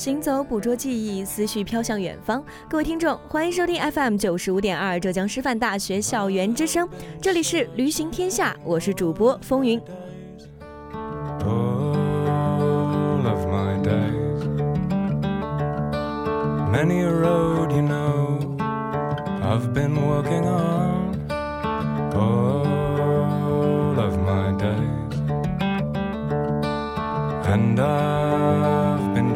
[0.00, 2.42] 行走，捕捉记忆，思绪飘向远方。
[2.70, 6.88] 各位听众，欢迎收听 FM 九十五点二浙江师范大学校园之声，
[7.20, 9.78] 这里是旅行天下，我是主播风云。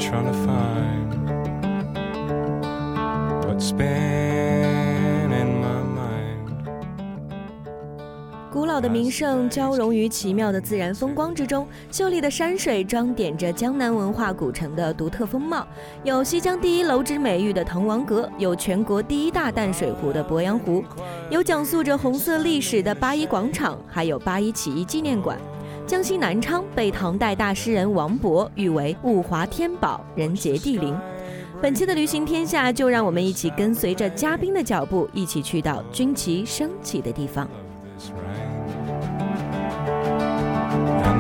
[0.05, 1.15] Try to find
[3.47, 6.45] what's been in my mind
[8.53, 15.67] 古老的名胜交融于奇妙的自然风光之中，秀丽的山水装点着江南文化古城的独特风貌。
[16.05, 20.85] 有西江第一楼之美誉的滕王阁，有全国第一大淡水湖的鄱阳湖，
[21.31, 25.39] 有讲述着红色历史的八一广场，还有八一起义纪念馆。
[25.87, 30.99] 江西南昌被唐代大诗人王勃誉为物华天宝，人杰地灵。
[31.61, 37.47] 本期的旅行天下，就让我们一起跟随着嘉宾的脚步，一起去到军旗升起的地方。
[40.97, 41.15] 好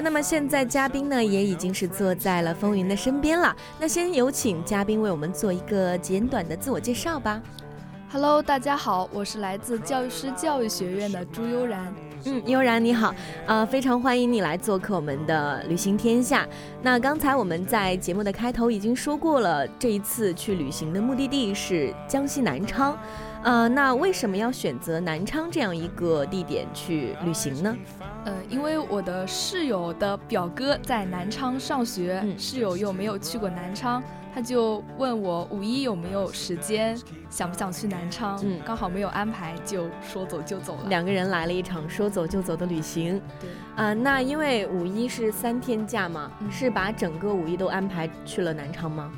[0.00, 3.54] 那么现在嘉宾呢也已经是坐在了风云的身边了。
[3.78, 7.42] 那先有请嘉宾为我们做一个简短的自我介绍吧。
[8.10, 11.94] Hello，大家好，我是来自教育师教育学院的朱悠然。
[12.24, 13.14] 嗯，悠然你好，
[13.46, 16.48] 呃，非常欢迎你来做客我们的旅行天下。
[16.80, 22.98] 那刚才我们在节目的开头已经说过了，这一次去旅行的目的地是江西南昌。
[23.42, 27.76] 呃，那为什么要选择南昌这样一个地点去旅行呢？
[28.24, 34.02] 呃，因为我的室友的表哥在南昌上学，室友又没有去过南昌，
[34.38, 36.96] 他就问我五一有没有时间，
[37.28, 38.40] 想不想去南昌？
[38.44, 40.88] 嗯，刚好没有安排，就说走就走了。
[40.88, 43.20] 两个人来了一场说走就走的旅行。
[43.40, 49.12] 对，啊，那因为五一是三天假嘛，是把整个五一都安排去了南昌吗？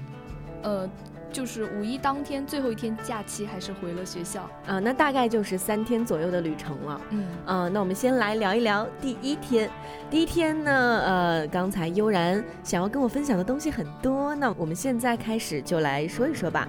[0.62, 0.88] 呃。
[1.32, 4.78] 就是五一当天最后一天假期，还是回了学校啊？
[4.78, 7.00] 那大概就是三天左右的旅程了。
[7.10, 9.70] 嗯，啊，那我们先来聊一聊第一天。
[10.10, 16.68] 第一天呢，呃，刚才悠然想要跟我分享的东西很多，那我们现在开始就来说一说吧。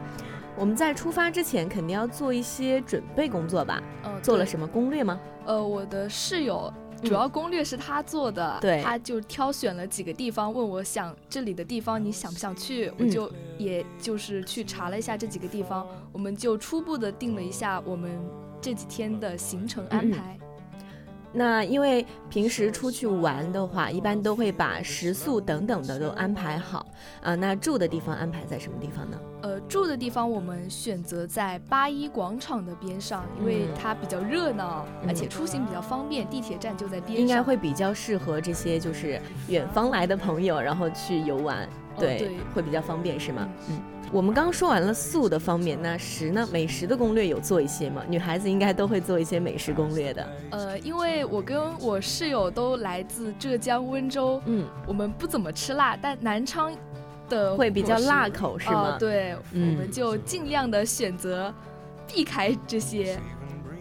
[0.56, 3.82] 我们在出发之前肯定要做一些准备工作吧？
[4.04, 5.20] 嗯，做了什么攻略吗？
[5.46, 6.72] 呃，我的室友。
[7.04, 18.12] 主要攻略是他做的，对，他就挑选了几个地方，问我想这里的地方你想不想去，我就也就是去查了一下这几个地方，我们就初步的定了一下我们
[18.62, 20.38] 这几天的行程安排。
[21.34, 26.86] 那因为平时出去玩的话，一般都会把食宿等等的都安排好
[27.22, 27.36] 啊。
[27.36, 29.18] 那住的地方安排在什么地方呢？
[29.42, 41.68] 呃，住的地方我们选择在八一广场的边上，因为它比较热闹，而且出行比较方便，地铁站就在边上，应该会比较适合这些就是远方来的朋友，然后去游玩，
[41.98, 43.48] 对，会比较方便，是吗？
[43.70, 43.82] 嗯。
[44.12, 46.46] 我们刚刚说完了素的方面，那食呢？
[46.52, 48.04] 美食的攻略有做一些吗？
[48.10, 50.28] 女孩子应该都会做一些美食攻略的。
[50.50, 56.74] 呃，因为我跟我室友都来自浙江温州，嗯，我们不怎么吃辣，但南昌
[57.30, 58.98] 的会比较辣口，是吗？
[59.00, 61.54] 对，我们就尽量的选择
[62.06, 63.18] 避开这些。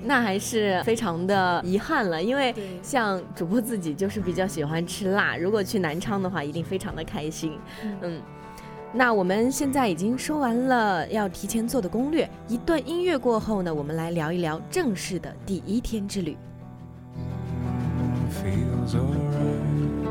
[0.03, 7.59] 那还是非常的遗憾了，因为像主播自己就是比较喜欢吃辣，如果去南昌的话，一定非常的开心。
[8.03, 8.21] 嗯。
[8.93, 16.37] 那我们现在已经说完了要提前做的攻略，一段音乐过后呢，我们来聊一聊正式的第一天之旅。
[18.31, 20.10] feels alright.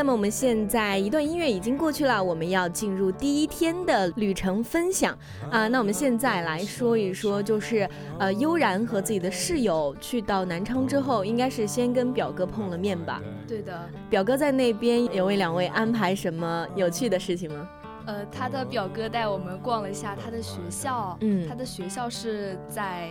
[0.00, 5.14] 那么我们现在一段音乐已经过去了，我们要进入第一天的旅程分享
[5.50, 5.68] 啊。
[5.68, 7.86] 那我们现在来说一说，就是
[8.18, 13.20] 呃，悠然和自己的室友去到南昌之后，应该是先跟表哥碰了面吧？
[13.46, 13.90] 对的。
[14.08, 17.68] 表哥在那边有为两位安排什么有趣的事情吗？
[18.06, 23.10] 呃，他的表哥带我们逛了一下他的学校，嗯，他的学校是在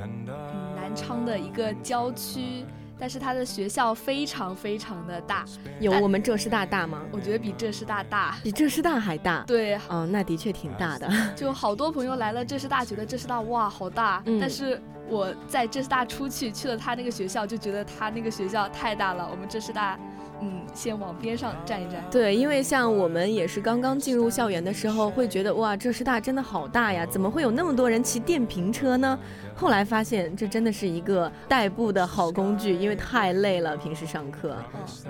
[0.00, 0.26] 嗯
[0.76, 2.64] 南昌的一个郊区。
[3.00, 5.44] 但是他的学校非常非常的大，
[5.80, 7.00] 有我们浙师大大吗？
[7.10, 9.42] 我觉得比浙师大大，比浙师大还大。
[9.46, 11.10] 对，嗯，那的确挺大的。
[11.34, 19.26] 就好多朋友来了浙师大，觉得浙师大哇好大，但是我在浙师大出去去了他那个学校，就觉得他那个学校太大了。
[19.30, 19.98] 我们浙师大。
[20.42, 22.02] 嗯，先往边上站一站。
[22.10, 29.18] 对，因为像我们也是刚刚进入校园的时候，会觉得哇，浙师大真的好大呀，怎么会有那么多人骑电瓶车呢？
[29.54, 34.56] 后来发现这真的是一个代步的好工具，因为太累了，平时上课。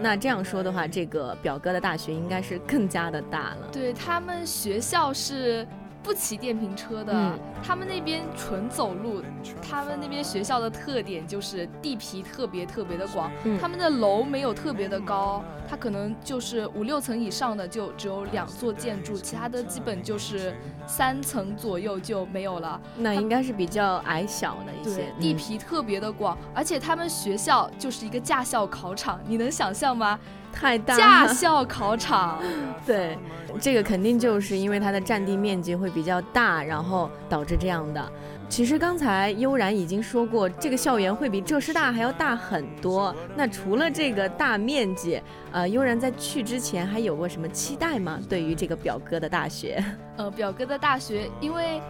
[0.00, 3.68] 那这样说的话，这个表哥的大学应该是更加的大了。
[3.70, 5.66] 对他们学校是。
[6.02, 9.22] 不骑电瓶车的，他们那边纯走路。
[9.62, 13.30] 他们那边学校的特点就是地皮特别特别的广，
[13.60, 20.54] 他们的楼没有特别的高，它可能就是五六层以上的就只有两座建筑，其他的基本就是
[20.86, 22.80] 三层左右就没有了。
[22.96, 25.12] 那应该是比较矮小的一些。
[25.20, 30.18] 地皮特别的广，而且他们学校就是一个驾校考场，你能想象吗？
[30.52, 32.38] 太大驾校考场，
[32.86, 33.16] 对，
[33.60, 38.12] 这个肯定就是因为它的占地面积会比较大，然后导致这样的。
[38.48, 43.14] 其实刚才悠然已经说过，这个校园会比浙师大还要大很多。
[43.36, 48.18] 那除了这个大面积，呃，悠然在去之前还有过什么期待吗？
[48.28, 49.82] 对于这个表哥的大学？
[50.16, 51.80] 呃，表哥的大学，因为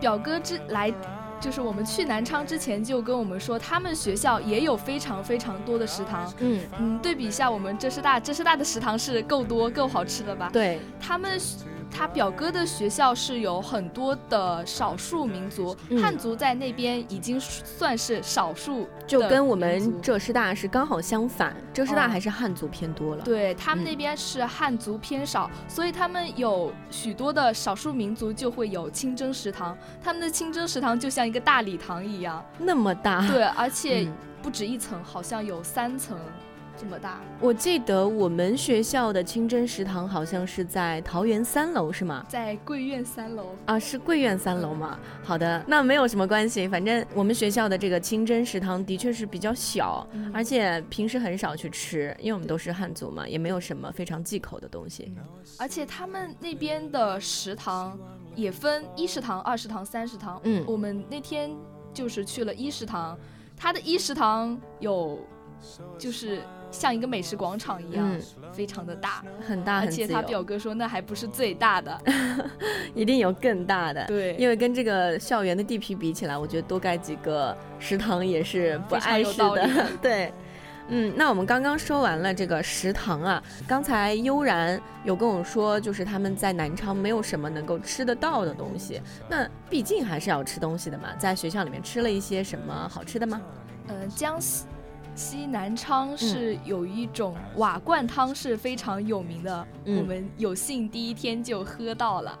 [0.00, 0.90] 表哥之来。
[1.40, 6.32] 就是我们去南昌之前就跟我们说，他们学校也有非常非常多的食堂。
[6.38, 10.50] 嗯嗯，对比一下我们浙师大，浙师大的食堂是够多够好吃的吧？
[10.52, 11.40] 对，他们。
[11.90, 23.24] 他表哥的学校是有很多的少数民族，汉族在那边已经算是少数，就跟我们浙师大是刚好相反，浙师大还是汉族偏多了。
[23.24, 33.26] 对他们那边是汉族偏少，所以他们有许多的少数民族就会有清真食堂，他们的清真食堂就像一个大礼堂一样，那么大。
[33.26, 34.06] 对，而 且
[34.42, 36.16] 不止一层，好像有三层。
[36.78, 42.24] 这么大，我记得我们学校的清真食堂好像是在桃园三楼，是吗？
[42.28, 44.98] 在贵院三楼啊，是贵院三楼吗？
[45.24, 55.12] 好的，那没有什么关系，反正我们学校的这个清真食堂的确是比较小，而且平时很少去吃，因为我们都是汉族嘛，也没有什么非常忌口的东西。
[55.58, 57.98] 而且他们那边的食堂
[58.36, 60.40] 也分一食堂、二食堂、三食堂。
[60.44, 61.50] 嗯，我们那天
[61.92, 63.18] 就是去了一食堂，
[63.56, 65.18] 他的一食堂有
[65.98, 66.40] 就是。
[66.70, 68.16] 像一个美食广场一样，
[68.52, 71.98] 非常的大，很大，而且他表哥说那还不是最大的，
[72.94, 74.04] 一定有更大的。
[74.06, 79.68] 对，因为跟这个校园的地皮比起来，我觉得多盖几个食堂也是不碍事的。
[80.02, 80.32] 对，
[80.88, 93.40] 嗯，那我们刚刚说完了这个食堂啊，刚才悠然有跟我说，就是他们在南昌没有什么能够吃得到的东西，那毕竟还是要吃东西的嘛，在学校里面吃了一些什么好吃的吗？
[93.88, 94.66] 呃，江西。
[95.18, 102.38] 西南昌是有一种瓦罐汤是非常有名的，我们有幸第一天就喝到了。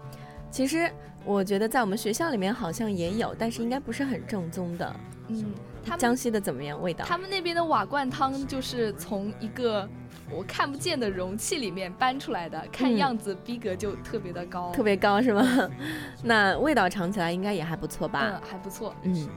[0.48, 0.88] 其实
[1.24, 4.96] 我觉得在我们学校里面好像也有，但是应该不是很正宗的。
[5.26, 5.52] 嗯，
[5.98, 7.04] 江西的怎么样味道？
[7.04, 9.86] 他们那边的瓦罐汤就是从一个
[10.30, 15.68] 我看不见的容器里面搬出来的，看样子逼格就特别的高，特别高是吗？
[16.22, 18.40] 那味道尝起来应该也还不错吧？
[18.40, 18.94] 嗯，还不错。
[19.02, 19.28] 嗯。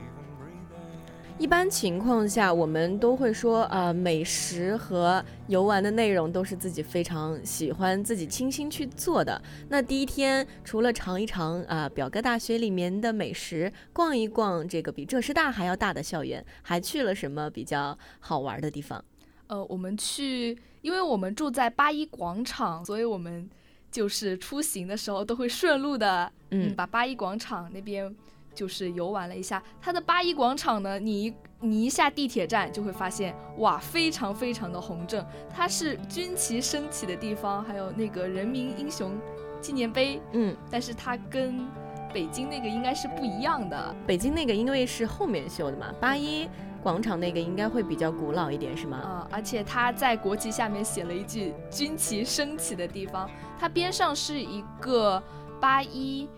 [1.42, 9.42] 一般情况下，我们都会说，呃，美食和游玩的内容都是自己非常喜欢、自己倾心去做的。
[9.68, 19.04] 那第一天除了尝一尝啊表哥大学里面的美食，逛一逛这个比浙师大还要大的校园，还去了什么比较好玩的地方？
[19.48, 23.50] 呃，我们去，因为我们住在八一广场，所以我们
[23.90, 28.14] 就是出行的时候都会顺路的，嗯，把八一广场那边
[28.54, 29.62] 就是游玩了一下。
[29.80, 39.12] 它的八一广场呢，你你一下地铁站就会发现，哇，非常非常的红正，它是军旗升起的地方，还有那个人民英雄
[39.60, 41.66] 纪念碑，嗯，但是它跟
[42.12, 43.96] 北京那个应该是不一样的。
[44.06, 46.48] 北京那个因为是后面修的嘛，八一。
[46.82, 48.96] 广场那个应该会比较古老一点，是吗？
[48.96, 55.22] 啊，而且它在国旗下面写了一句“军旗升起的地方”，它边上是一个
[55.60, 56.28] 八一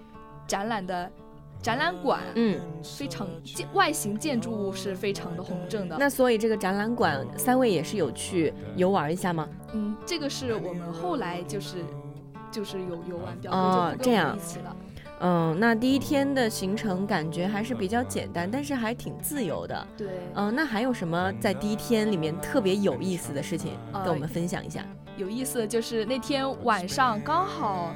[0.47, 1.11] 展览的
[1.65, 5.97] 展览馆，嗯，非常建外形建筑物是非常的宏正的。
[5.99, 9.49] 那所以这个展览馆三位也是有去游玩一下吗？
[9.73, 11.79] 嗯，这个是我们后来就是
[12.53, 14.77] 就是有游玩，表哥就这样一起了。
[15.21, 19.87] 嗯，那第一天的行程感觉还是比较简单，但是还挺自由的。
[19.97, 23.73] 对，嗯，那还有什么在第一天里面特别有意思的事情
[24.05, 24.85] 跟我们分享一下？
[25.17, 27.95] 有意思的就是那天晚上刚好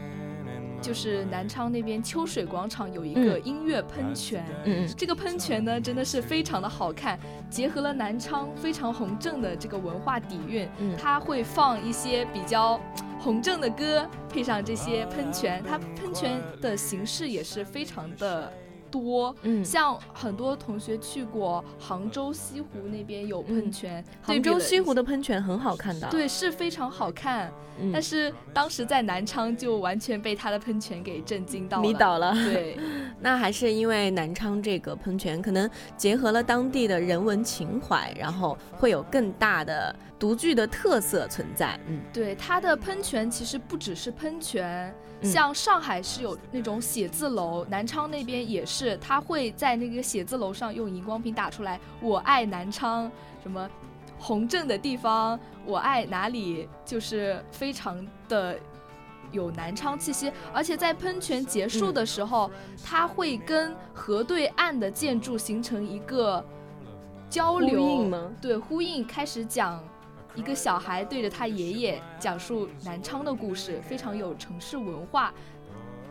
[0.80, 7.18] 就是南昌那边秋水广场有一个音乐喷泉，嗯嗯，这个喷泉呢真的是非常的好看，
[7.50, 12.80] 结合了南昌非常宏正的这个文化底蕴，嗯，它会放一些比较。
[13.20, 18.52] 红正的歌配上这些喷泉，它喷泉的形式也是非常的。
[18.90, 27.52] 多，嗯，像很多同学去过杭州西湖那边有喷泉，杭州西湖的喷泉很好看的，对，是非常好看。
[27.92, 32.34] 但是当时在南昌就完全被它的喷泉给震惊到迷倒了。
[32.34, 32.76] 对，
[33.22, 41.78] 那还是因为南昌这个喷泉可能结合了当地的人文情怀，然后会有更大的独具的特色存在。
[41.86, 44.94] 嗯，对，它的喷泉其实不只是喷泉。
[45.20, 53.10] 像上海是有那种写字楼，南昌那边也是，他会在那个写字楼上用荧光屏打出来“我爱南昌”，
[53.42, 53.68] 什么
[54.16, 58.56] 红镇的地方，我爱哪里，就是非常的
[59.32, 60.30] 有南昌气息。
[60.52, 62.48] 而且在喷泉结束的时候，
[62.84, 66.44] 它会跟河对岸的建筑形成一个
[67.28, 68.08] 交流？
[68.40, 69.82] 对，呼应开始讲。
[70.38, 75.34] 一个小孩对着他爷爷讲述南昌的故事，非常有城市文化。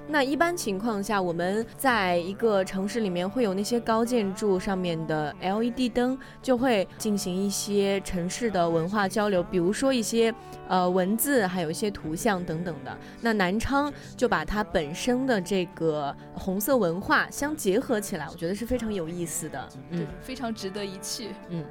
[0.10, 10.34] 那一般情况下，我们在一个城市里面会有那些高建筑上面的 LED 灯，就会进行一些城市的文化交流，比如说一些
[10.68, 12.98] 呃文字，还有一些图像等等的。
[13.22, 21.66] 那南昌就把它本身的这个红色文化相结合起来，我觉得是非常有意思的，嗯，非常值得一去，嗯。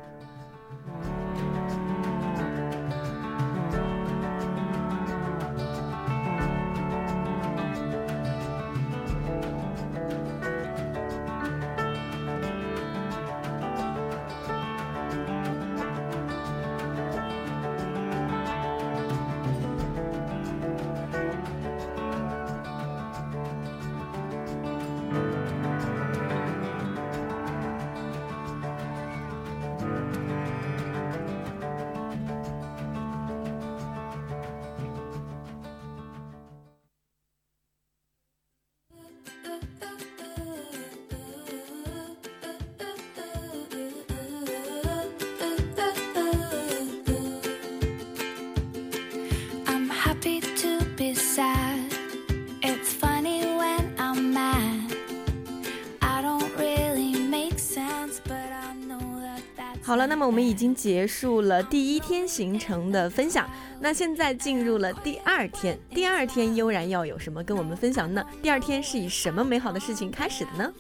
[60.17, 63.47] 那么我们已经结束了第一天行程的分享，
[63.81, 65.79] 那现在进入了第二天。
[65.91, 68.25] 第二天悠然要有什么跟我们分享呢？
[68.41, 70.73] 第二天是以什么美好的事情开始的呢？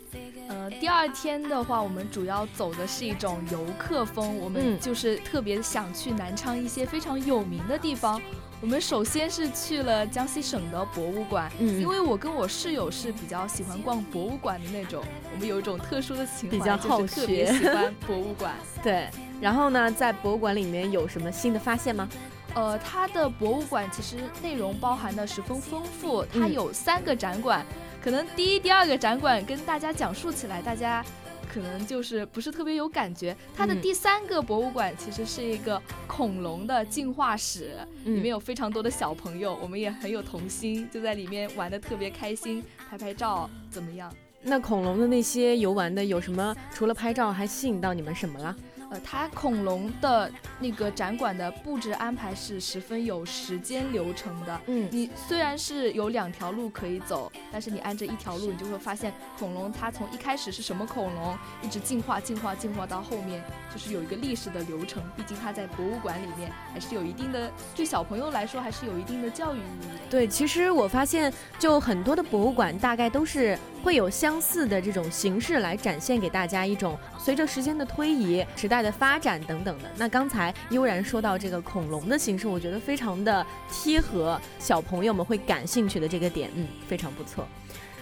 [0.48, 8.18] 呃，第二天的话，我们主要走的是一种游客风，我们就是特别想去南昌一些非常有名的地方。
[8.62, 18.54] 我们首先是去了江西省的博物馆，嗯，因为我跟我室友是比较喜欢逛博物馆的那种，我们有一种特殊的情怀，比较好特别喜欢博物馆。
[18.82, 19.08] 对，
[19.40, 22.08] 然后呢，在博物馆里面有什么新的发现吗？
[22.54, 27.64] 呃，它的博物馆其实内容包含的十分丰富，它有三个展馆，
[28.02, 31.04] 可能第一、第二个展馆跟大家讲述起来，大家。
[31.48, 33.34] 可能就是不是特别有感觉。
[33.56, 44.12] 它的第三个博物馆其实是一个恐龙的进化史，里面有非常多的小朋友，我们也很有童心，就在里面玩的特别开心，拍拍照怎么样？
[44.48, 46.54] 那恐龙的那些游玩的有什么？
[46.72, 48.54] 除了拍照，还吸引到你们什么了？
[48.88, 54.60] 呃，它恐龙的那个展馆的布置安排是十分有时间流程的。
[54.66, 65.02] 嗯，你虽然是有两条路可以走，但是你按这一条路，你就会发现恐龙它从一开始是什么恐龙，一直进化、进化、进化到后面，就是有一个历史的流程。
[65.16, 69.98] 毕竟它在博物馆里面，还是有一定的对小朋友来说，还是有一定的教育意义。
[70.08, 79.84] 对，其实我发现，就很多的博物馆大概都是会有相似的这种形式来展现给大家一种随着时间的推移、时代的发展等等的。
[79.96, 87.46] 那刚才悠然说到这个恐龙的形式，我觉得非常的贴合小朋友们会感兴趣的这个点，嗯，非常不错。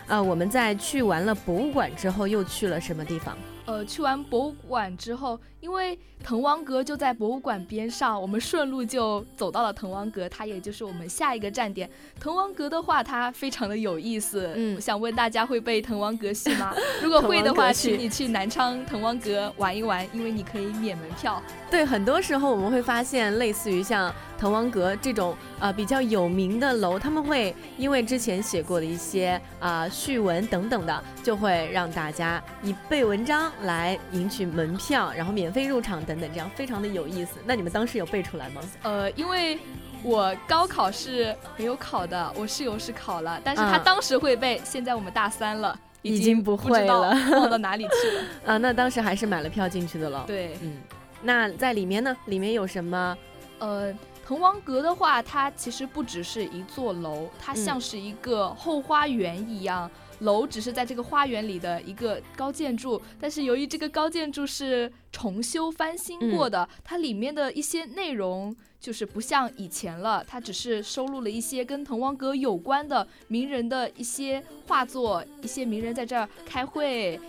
[0.06, 3.36] 呃，我们在去完了博物馆之后，又去了什么地方？
[3.66, 11.88] 呃，去完博物馆之后，因为滕王阁就在博物馆边上，我们顺路就走到了滕王阁，它也就是我们下一个站点。
[12.21, 14.52] 滕王阁的话，它非常的有意思。
[14.54, 16.75] 嗯，想问大家会背滕王阁序吗？
[17.02, 21.42] 如果会的话，请你去南昌滕王阁玩一玩，因为你可以免门票。
[21.71, 33.50] 对，很多时候我们会发现，类似于像滕王阁这种呃比较有名的楼，他们会因为之前写过的一些啊序文等等的，就会让大家以背文章。
[33.62, 37.38] 来赢取门票，然后免费入场等等，这样非常的有意思。
[37.46, 38.60] 那你们当时有背出来吗？
[38.82, 39.58] 呃，因为
[40.02, 44.60] 我高考是没有考的，我室友是考了，但是他当时会背。
[44.62, 48.22] 现在我们大三了，已经不会了，忘到哪里去了
[48.52, 48.58] 啊？
[48.58, 50.24] 那当时还是买了票进去的了。
[50.26, 50.76] 对，嗯，
[51.22, 52.14] 那在里面呢？
[52.26, 53.16] 里面有什么？
[53.60, 53.94] 呃，
[54.26, 59.90] 滕王阁的话，它其实不只是一座楼，它像是一个后花园一样。
[60.20, 77.20] 楼只是在这个花园里的一个高建筑，但是由于这个高建筑是重修翻新过的，它里面的一些内容就是不像以前了，它只是收录了一些跟滕王阁有关的名人的一些画作，一些名人在这儿开会，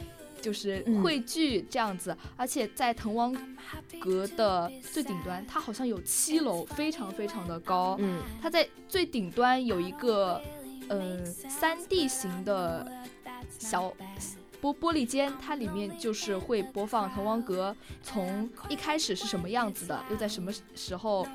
[0.45, 2.15] 就是汇聚这样子。
[2.37, 3.35] 而且在滕王
[3.99, 7.95] 阁的最顶端，它好像有七楼，非常非常的高。
[7.99, 10.41] 嗯，它在最顶端有一个。
[10.87, 12.87] 嗯，三 D 型的
[13.57, 13.91] 小
[14.61, 21.27] 玻玻璃间，它里面就是会播放滕王阁从一开始是什么样子的，又在什么时候。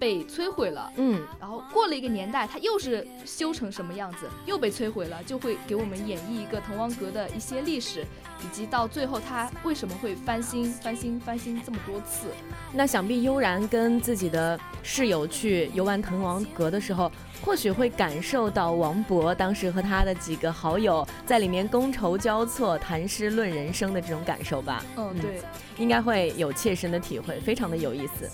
[0.00, 8.04] 被摧毁了，嗯，然后过了一个年代，它又是修成什么样子，又被摧毁了，就会给我们演绎一个滕王阁的一些历史，
[8.44, 12.28] 以及到最后他为什么会翻新、翻新、翻新这么多次。
[12.72, 17.10] 那想必悠然跟自己的室友去游玩滕王阁的时候，
[17.42, 24.84] 或许会感受到王勃当时和他的几个好友在里面觥筹交错、谈诗论人生的这种感受吧？
[24.96, 25.40] 嗯，对，
[25.78, 28.30] 应该会有切身的体会，非常的有意思。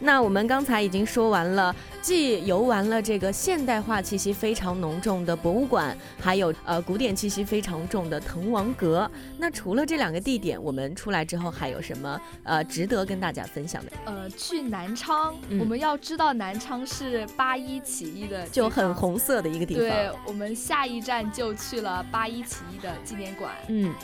[0.00, 9.10] 那我们刚才已经说完了，既游玩了这个现代化气息非常浓重的博物馆，还有呃古典气息非常重的滕王阁。
[9.38, 13.92] 那除了这两个地点，我们出来之后还有什么呃值得跟大家分享的？
[14.04, 19.84] 呃，去南昌，我们要知道南昌是八一起义的，就很红色的一个地方。
[19.84, 23.50] 对，我们下一站就去了八一起义的纪念馆。
[23.68, 23.94] 嗯，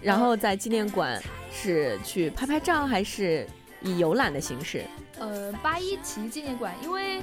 [0.00, 3.46] 然后在纪念馆是去拍拍照，还是
[3.80, 4.84] 以游览的形式？
[5.18, 7.22] 呃，八一起义纪念馆，因为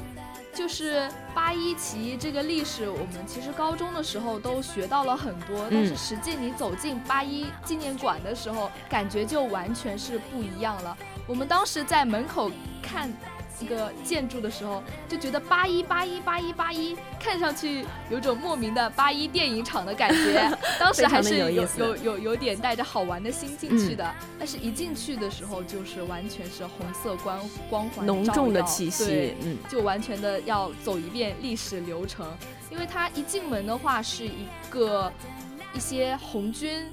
[0.54, 10.98] 就是八一起义这个历史，我们其实高中的时候都学到了很多，但是实际你走进八一纪念馆的时候，感觉就完全是不一样了。
[11.28, 13.12] 我们当时在门口看。
[13.60, 20.50] 一个建筑的时候，就觉得八一八一八一八一，看上去有种莫名的八一电影厂的感觉。
[20.80, 32.26] 当时还是有有有有点带着好玩的心进去的，但是一进去的时候，就是完全是红色光光环浓重的气息，嗯，就完全的要走一遍历史流程。
[32.72, 35.12] 因为它一进门的话，是一个
[35.74, 36.86] 一些红军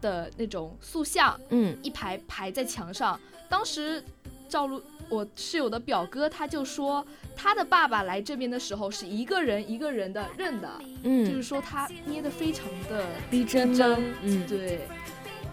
[0.00, 3.18] 的那种塑像，嗯，一排排在墙上。
[3.48, 4.04] 当时
[4.48, 4.82] 赵露。
[5.12, 10.70] 我室友的表哥他就说，他的爸爸来这边的时候是一个人一个人的认的，
[11.02, 13.74] 嗯，就是说他捏的非常的逼真，
[14.22, 14.88] 嗯，对。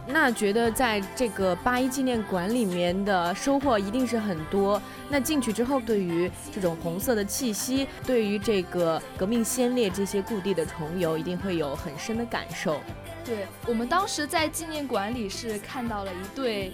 [0.07, 4.81] 那觉得在这个八一纪念馆里面的收获一定是很多。
[5.09, 12.79] 那进去之后，对于这种红色的气息，对于这个革命先烈这些故地的重游，一定会有很深的感受。
[13.25, 16.71] 对我们当时在纪念馆里是看到了一对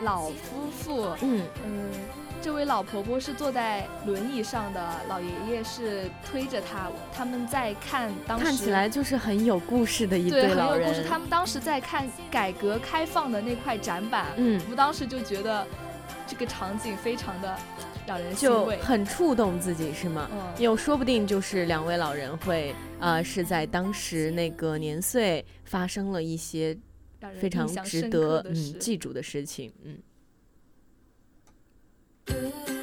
[0.00, 1.90] 老夫妇，嗯嗯。
[2.42, 6.90] 这位老婆婆是坐在轮椅上的，老爷爷是推着她。
[7.12, 10.88] 他们在看当时看起来就是很有故事的一对老人。
[10.88, 11.08] 很有故事。
[11.08, 14.28] 他们当时在看改革开放的那块展板。
[14.36, 15.66] 嗯，我们当时就觉得
[16.26, 17.54] 这个场景非常的
[18.06, 20.26] 让人就，很触动自己，是吗？
[20.32, 26.74] 嗯，又说不定就是两位老人会呃是在当时那个年岁发生了一些
[27.38, 29.98] 非常值得嗯记住的事情，嗯。
[32.32, 32.79] Ooh.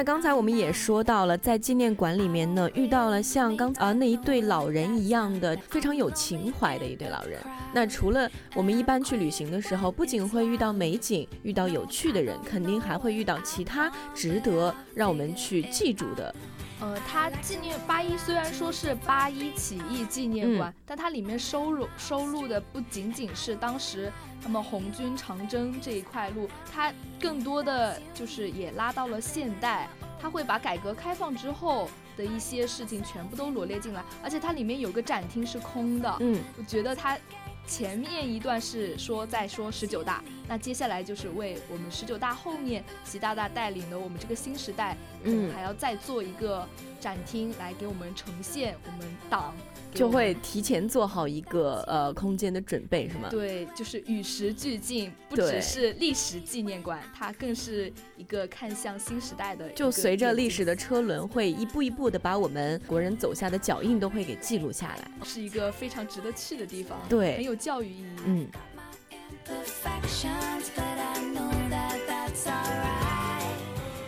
[0.00, 7.38] 那刚才我们也说到了，在纪念馆里面呢，遇到了像刚啊那一对老人一样的非常有情怀的一对老人。
[7.74, 16.34] 那除了我们一般去旅行的时候，不仅会遇到美景，遇到有趣的人，肯定还会遇到其他值得让我们去记住的。
[16.80, 24.10] 呃，它纪念八一虽然说是八一起义纪念馆，但它里面收入收录的不仅仅是当时
[24.42, 29.88] 他们红军长征这一块路，它更多的就是也拉到了现代，
[30.20, 37.18] 它会把改革开放之后的一些事情全部都罗列进来，而且它里面有个展厅是空的，嗯，我觉得它。
[37.66, 46.66] 前面一段是说在说十九大，那接下来就是为我们十九大后面习大大带领的我们这个新时代，嗯，还要再做一个
[46.98, 49.54] 展厅来给我们呈现我们党。
[49.92, 53.28] 就会提前做好一个呃空间的准备，是吗？
[53.30, 59.68] 对，就是与时俱进，不只是历史纪念馆，它更是一个看向新时代的。
[59.70, 66.98] 就随着历史的车轮，会一步一步的把我们国人走下的脚印都会给记录下来，是一个非常值得去的地方。
[67.08, 68.16] 对，很有教育意义。
[68.26, 68.48] 嗯。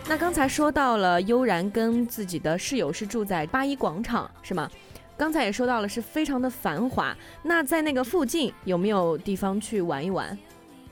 [0.08, 4.70] 那刚才说到了悠然跟自己的室友是住在八一广场，是吗？
[5.22, 7.16] 刚才也说到了，是非常的繁华。
[7.44, 10.36] 那在那个附近有没有地方去玩一玩？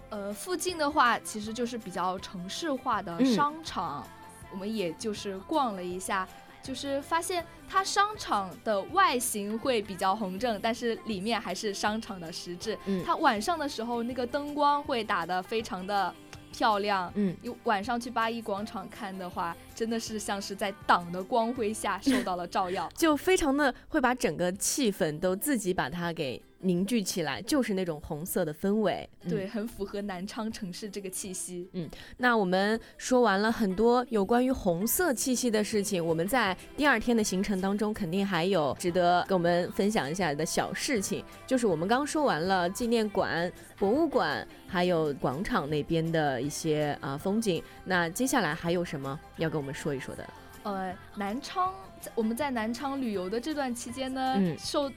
[0.09, 4.07] 呃，附近的话，其实就是比较城市化的商场，
[4.53, 6.29] 我们也就是逛了一下，
[6.62, 12.79] 就是发现它商场的外形会比较红正，但是里面还是商场的实质。
[12.87, 16.14] 嗯，它晚上的时候那个灯光会打得非常的。
[16.53, 17.35] 漂亮，嗯，
[17.65, 26.43] 晚上去八一广场看的话，真的是像是在党的光辉下受到了照耀， 就非常的会把整个气氛都自己把它给。
[26.62, 31.68] 凝聚起来就是那种红色的氛围，对，很符合南昌城市这个气息。
[31.73, 50.29] 嗯，那我们说完了很多有关于红色气息的事情，我们在第二天的行程当中肯定还有值得跟我们分享一下的小事情，就是我们刚说完了纪念馆、博物馆，还有广场那边的一些啊风景，那接下来还有什么要跟我们说一说的？
[50.62, 51.73] 呃，南昌，
[52.14, 54.92] 我们在南昌旅游的这段期间呢，受。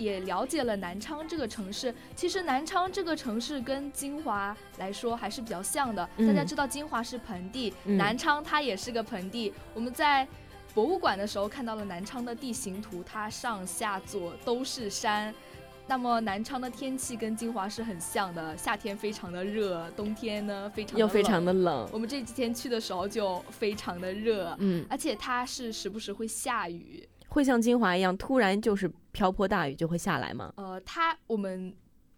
[0.00, 1.94] 也了解了南昌这个城市。
[2.16, 6.08] 其实南昌这个城市跟金华来说还是比较像的。
[6.16, 9.52] 大家知道金华是盆地，南昌它也是个盆地。
[9.74, 10.26] 我们在
[10.72, 15.34] 博物馆的时候看到了南昌的地形图，它上下左都是山。
[15.86, 21.88] 那么南昌的天气跟金华是很像的，夏天非常的热，冬天呢非常又非常的冷。
[21.92, 27.08] 我们这几天去的时候就非常的热，嗯，而且它是时不时会下雨。
[27.30, 30.52] 会像金华一样，突然就是瓢泼大雨就会下来吗？
[30.56, 31.72] 呃，它我们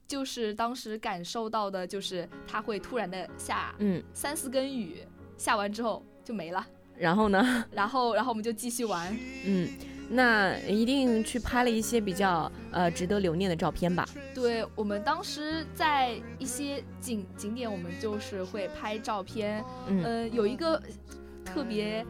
[0.08, 6.66] 就是当时感受到的，就是它会突然的下，嗯，三四根雨，下完之后就没了。
[6.96, 7.64] 然后呢？
[7.72, 9.14] 然后，然后我们就继续玩。
[9.44, 9.68] 嗯，
[10.08, 14.08] 那一定去拍了一些比较呃值得留念的照片吧？
[14.34, 19.64] 对，我们当时在一些景景点，我们就是会拍照片。
[19.88, 20.82] 嗯，有一个
[21.44, 22.04] 特别。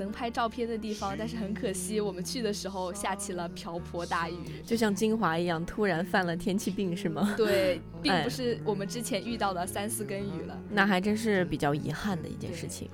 [0.00, 4.34] 能拍照片的地方，但是很可惜，我们去的时候下起了瓢泼大雨，
[4.64, 7.34] 就像金华一样，突然犯了天气病，是吗？
[7.36, 12.88] 对，并不是我们之前遇到的三四根雨了，那还真是比较遗憾的一件事情。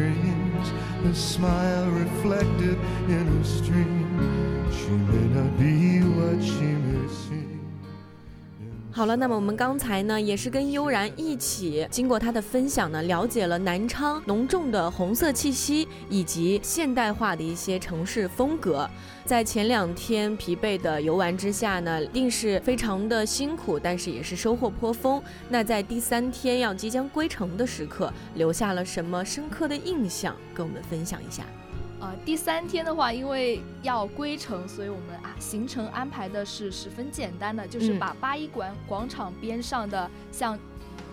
[0.00, 0.72] dreams,
[1.04, 4.70] a smile reflected in a stream.
[4.72, 7.49] She may not be what she may seem.
[8.92, 18.90] 好了，那么我们刚才呢，也是跟悠然一起，经过他的分享呢，了解了南昌浓重的红色气息以及现代化的一些城市风格。
[19.24, 25.22] 在前两天疲惫的游玩之下呢，定是非常的辛苦，但是也是收获颇丰。
[25.48, 31.44] 那在第三天要即将归程的时刻，留下了什么深刻的印象，跟我们分享一下。
[32.00, 40.58] 呃，第三天的话，因为要归程，所以我们啊行程安排的是十分简单的，就是把八一馆广场边上的像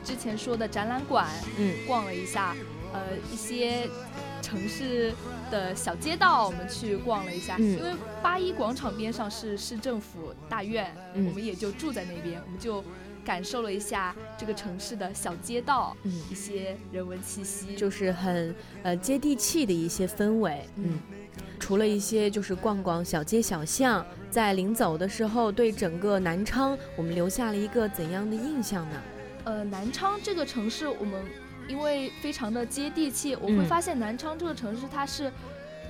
[0.04, 2.56] 之前说的展览馆，嗯，逛了一下，
[2.94, 3.90] 呃，一些
[4.42, 5.14] 城市
[5.52, 7.58] 的小街道，我们去逛了一下。
[7.60, 12.82] 因为八一广场边上是市政府大院，我们也就住在那边，我们就
[13.28, 20.66] 感受了一下这个城市的小街道，嗯，一些人文气息，就是很呃接地气的一些氛围。
[20.78, 20.98] 嗯，
[21.60, 29.02] 除了一些就是逛逛小街小巷，在临走的时候，对整个南昌我们留下了一个怎样的印象呢？
[29.44, 31.22] 呃，南昌这个城市，我们。
[31.70, 35.30] 因为非常的接地气，我会发现南昌这个城市它是，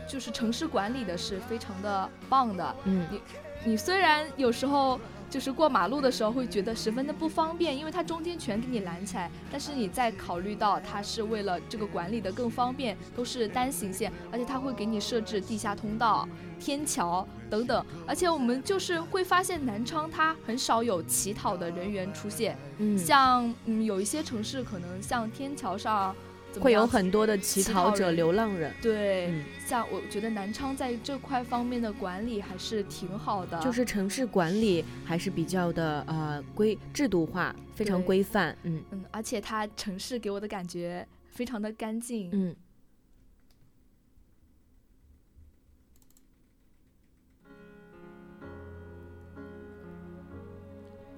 [0.09, 2.75] 就是城市管理的是非常的棒的。
[2.85, 3.21] 嗯，你
[3.63, 16.27] 你虽然有时候就是过马路的时候会觉得十分的不方便，因为它中间全给你拦起来，但是你再考虑到它是为了这个管理的更方便，都是单行线，而且它会给你设置地下通道。
[16.59, 26.15] 天桥等等，而且我们就是会发现南昌它很少有乞讨的人员出现，嗯，像嗯有一些城市可能像天桥上
[26.59, 29.31] 会有很多的乞讨者、流浪人，对，
[29.65, 42.55] 像我觉得南昌在这块方面的管理还是挺好的，就是城市管理还是比较的呃规制度化，非常规范，嗯嗯，而且它城市给我的感觉非常的干净，嗯。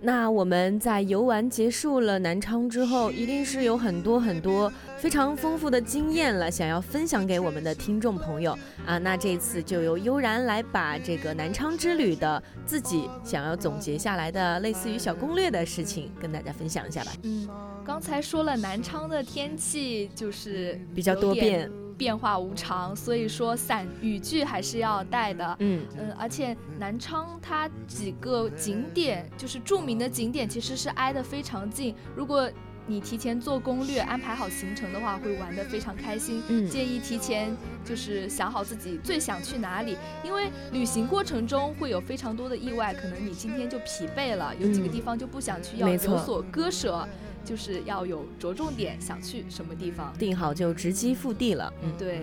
[0.02, 8.52] 那我们在游玩结束了南昌之后，一定是有很多很多非常丰富的经验了，想要分享给我们的听众朋友
[8.86, 8.98] 啊。
[8.98, 17.14] 那这次就由悠然来把这个南昌之旅的自己想要总结下来的类似于小攻略的事情，跟大家分享一下吧。
[17.24, 17.48] 嗯，
[17.86, 21.72] 刚才说了南昌的天气就是比较多变。
[21.98, 25.58] 变化无常，所以说伞雨具还是要带的。
[25.60, 31.94] 嗯嗯，而且南昌它几个景点，就是著名的景点，其实是挨得非常近。
[32.16, 32.50] 如果
[32.89, 36.41] 你提前做攻略，安排好行程的话，会玩得非常开心。
[36.49, 47.08] 嗯，建议提前就是想好自己最想去哪里，因为旅行过程中会有非常多的意外，可能你今天就疲惫了，有几个地方就不想去，要有所割舍。
[47.45, 51.71] 就是要有着重点，想去什么地方，定好就直击腹地了。
[51.82, 52.21] 嗯，对。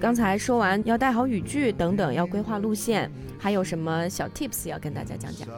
[0.00, 5.48] 刚才说完要带好雨具等等，要规划路线，还有什么小 tips 要跟大家讲讲？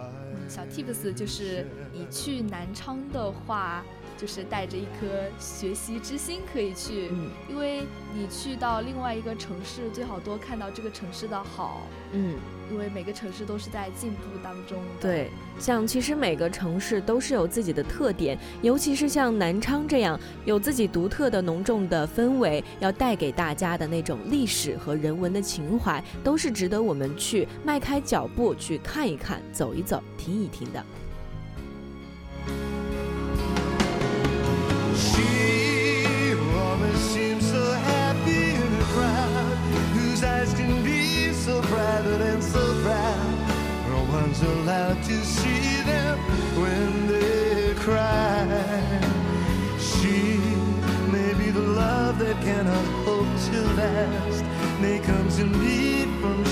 [0.46, 3.82] 小 tips 就是你去南昌的话。
[4.16, 5.06] 就是带着一颗
[5.38, 7.82] 学习之心可以去，嗯，因为
[8.14, 12.34] 你去到另外一个城市，最好多看到这个城市的好，嗯，
[12.70, 14.78] 因为每个城市都是在进步当中。
[15.00, 30.82] 对，像其实每个城市都是有自己的特点，尤其是像南昌这样有自己独特的浓重的氛围，要带给大家的那种历史和人文的情怀，都是值得我们去迈开脚步去看一看、走一走、听一听的。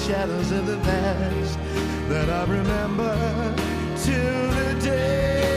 [0.07, 1.59] Shadows of the past
[2.11, 3.55] that I remember
[3.97, 5.54] till the day.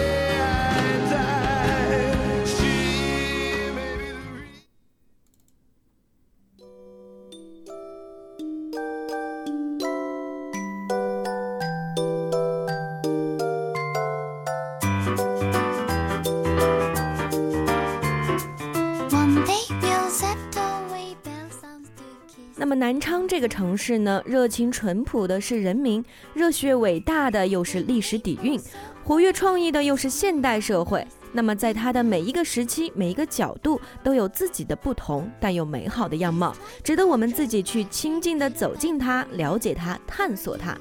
[23.38, 28.60] 这个城市呢，热情淳朴的是人民，热血伟大的又是历史底蕴，
[29.04, 31.06] 活跃创意的又是现代社会。
[31.34, 36.52] 那么，在它的每一个时期、每一个角度，都有自己的不同，但又美好的样貌，
[36.84, 40.76] 值得我们自己去亲近的走进它，了解它，探索它。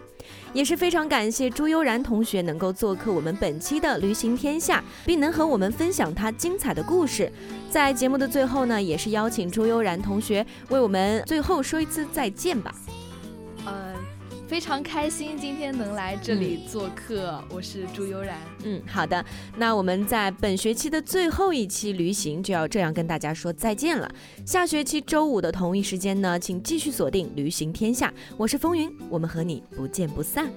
[0.56, 7.30] 也是非常感谢朱悠然同学能够做客我们本期的旅行天下，并能和我们分享他精彩的故事。
[7.70, 12.74] 在节目的最后呢，也是邀请朱悠然同学为我们最后说一次再见吧。
[13.66, 13.95] 呃
[14.46, 18.38] 非常开心今天能来这里做客，我是朱悠然。
[18.62, 19.24] 嗯，好的，
[19.56, 24.08] 那我们在本学期的最后一期旅行就要这样跟大家说再见了。
[24.44, 30.48] 下学期周五的同一时间呢，请继续锁定《旅行天下》，我是风云，我们和你不见不散。